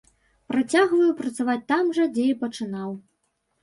[0.51, 3.01] Працягваю працаваць там жа, дзе і пачынаў.